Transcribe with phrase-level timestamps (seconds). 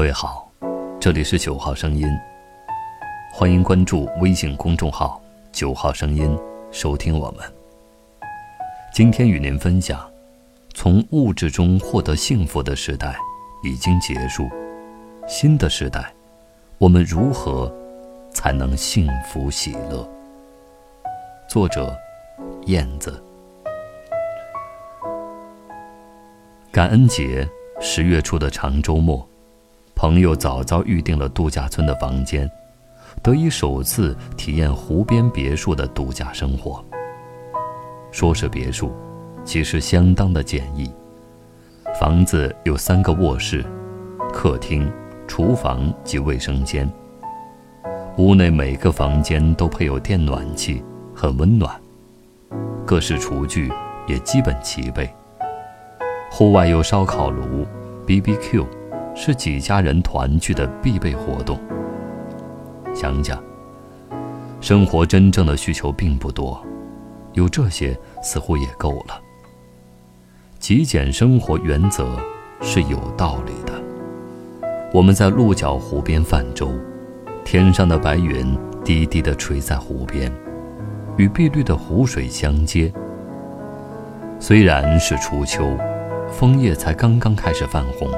[0.00, 0.50] 各位好，
[0.98, 2.08] 这里是九号声音，
[3.30, 5.20] 欢迎关注微信公众号
[5.52, 6.34] “九号声音”，
[6.72, 7.44] 收听我们。
[8.94, 10.10] 今天与您分享：
[10.72, 13.14] 从物质中获得幸福的时代
[13.62, 14.48] 已经结束，
[15.28, 16.10] 新的时代，
[16.78, 17.70] 我们如何
[18.32, 20.08] 才能幸福喜乐？
[21.46, 21.94] 作者：
[22.64, 23.22] 燕子。
[26.72, 27.46] 感恩节
[27.82, 29.28] 十月初的长周末，
[30.00, 32.50] 朋友早早预定了度假村的房间，
[33.22, 36.82] 得以首次体验湖边别墅的度假生活。
[38.10, 38.90] 说是别墅，
[39.44, 40.90] 其实相当的简易。
[42.00, 43.62] 房子有三个卧室、
[44.32, 44.90] 客厅、
[45.28, 46.90] 厨房及卫生间。
[48.16, 50.82] 屋内每个房间都配有电暖气，
[51.14, 51.78] 很温暖。
[52.86, 53.70] 各式厨具
[54.06, 55.14] 也基本齐备。
[56.30, 57.66] 户外有烧烤炉
[58.06, 58.64] ，BBQ，
[59.22, 61.58] 是几家人团聚的必备活动。
[62.94, 63.38] 想想，
[64.62, 66.58] 生活真正的需求并不多，
[67.34, 69.20] 有这些似乎也够了。
[70.58, 72.18] 极简生活原则
[72.62, 73.74] 是有道理的。
[74.90, 76.72] 我们在鹿角湖边泛舟，
[77.44, 80.32] 天上的白云低低地垂在湖边，
[81.18, 82.90] 与碧绿的湖水相接。
[84.38, 85.76] 虽然是初秋。
[86.32, 88.08] 枫叶才刚刚开始泛红，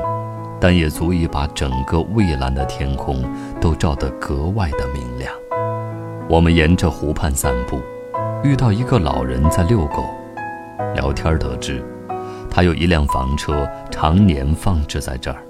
[0.62, 3.20] 但也足以把整个蔚蓝的天空
[3.60, 5.34] 都照得格外的明亮。
[6.28, 7.80] 我们沿着湖畔散步，
[8.44, 10.04] 遇到一个老人在遛狗，
[10.94, 11.84] 聊天得知，
[12.48, 15.42] 他有一辆房车，常年放置在这儿，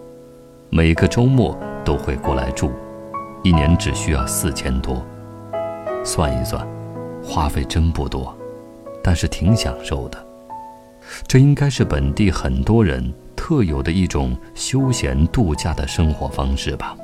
[0.71, 2.73] 每个周末都会过来住，
[3.43, 5.05] 一年只需要四千多。
[6.03, 6.67] 算一算，
[7.23, 8.35] 花费真不多，
[9.05, 10.17] 但是挺享受的。
[11.27, 13.13] 这应该是本地很多人
[13.43, 16.97] 特有的一种休闲度假的生活方式吧。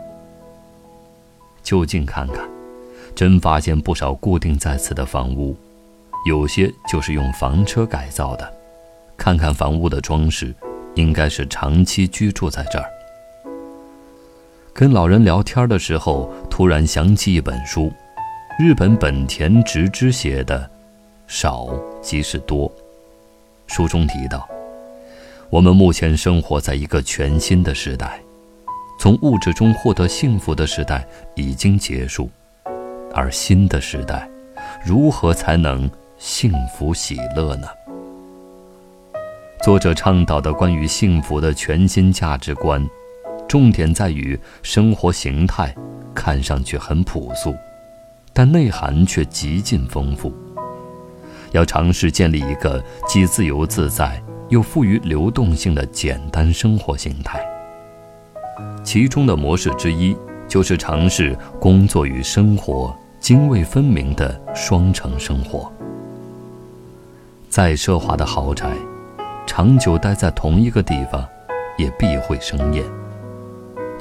[1.65, 2.49] 就近看看，
[3.12, 5.56] 真发现不少固定在此的房屋，
[6.26, 8.49] 有些就是用房车改造的。
[9.16, 10.54] 看看房屋的装饰，
[10.94, 12.88] 应该是长期居住在这儿。
[14.72, 17.93] 跟老人聊天的时候，突然想起一本书，
[18.60, 20.60] 日本本田直之写的
[21.26, 21.69] 《少
[22.00, 22.69] 即是多》。
[23.66, 24.49] 书中提到，
[25.50, 28.20] 我们目前生活在一个全新的时代，
[29.00, 32.28] 从物质中获得幸福的时代已经结束，
[33.14, 34.28] 而新的时代，
[34.84, 37.66] 如何才能幸福喜乐呢？
[39.64, 42.87] 作者倡导的关于幸福的全新价值观，
[43.48, 45.75] 重点在于生活形态
[46.14, 47.54] 看上去很朴素，
[48.34, 50.31] 但内涵却极尽丰富。
[51.53, 57.41] 要尝试建立一个既自由自在又富于流动性的简单生活形态。
[58.82, 60.16] 其中的模式之一，
[60.48, 65.70] 就是尝试工作与生活泾渭分明的双城生活。
[67.48, 68.70] 再奢华的豪宅，
[69.47, 71.26] 长久待在同一个地方，
[71.76, 72.84] 也必会生厌。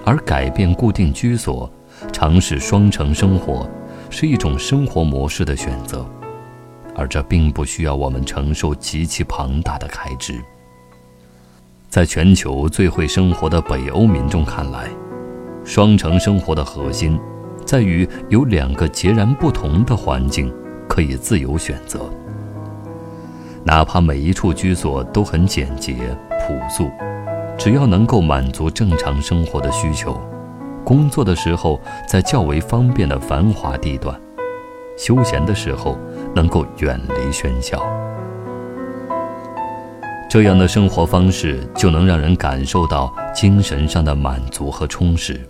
[0.05, 1.69] 而改变固定居所，
[2.13, 3.69] 尝试双城生活，
[4.09, 6.05] 是一种生活模式的选择。
[6.97, 10.33] 而这并不需要我们承受极其庞大的开支。
[11.87, 14.89] 在全球最会生活的北欧民众看来，
[15.63, 17.17] 双城生活的核心，
[17.63, 20.51] 在于有两个截然不同的环境
[20.89, 22.01] 可以自由选择。
[23.63, 25.93] 哪怕每一处居所都很简洁
[26.39, 26.89] 朴素，
[27.57, 30.19] 只要能够满足正常生活的需求，
[30.83, 34.19] 工作的时候在较为方便的繁华地段，
[34.97, 35.97] 休闲的时候。
[36.37, 37.81] 能够远离喧嚣，
[40.29, 45.41] 这样的生活方式就能让人感受到精神上的满足和充实，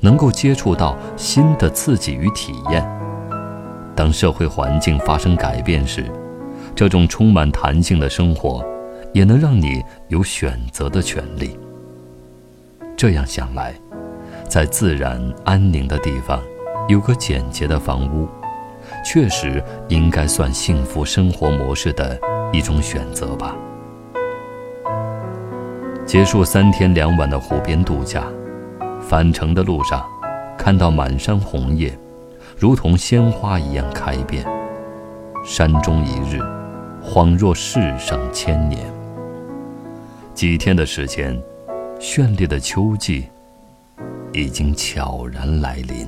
[0.00, 2.84] 能够接触到新的刺激与体验。
[3.94, 6.04] 当社会环境发生改变时，
[6.74, 8.66] 这种充满弹性的生活，
[9.12, 11.56] 也能让你有选择的权利。
[12.96, 13.72] 这样想来，
[14.48, 16.42] 在自然安宁的地方，
[16.88, 18.26] 有个简洁的房屋。
[19.04, 22.18] 确实应该算幸福生活模式的
[22.52, 23.54] 一种选择吧。
[26.06, 28.24] 结束三天两晚的湖边度假，
[29.00, 30.04] 返程的路上，
[30.56, 31.96] 看到满山红叶，
[32.58, 34.44] 如同鲜花一样开遍。
[35.44, 36.40] 山中一日，
[37.02, 38.80] 恍若世上千年。
[40.34, 41.38] 几天的时间，
[42.00, 43.28] 绚丽的秋季
[44.32, 46.06] 已经悄然来临。